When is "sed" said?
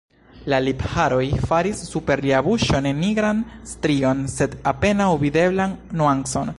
4.39-4.57